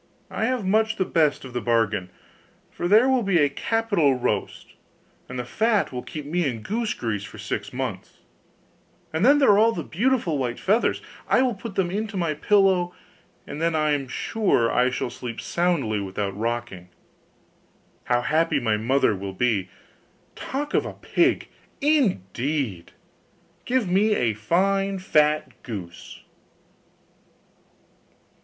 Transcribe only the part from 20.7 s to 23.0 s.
of a pig, indeed!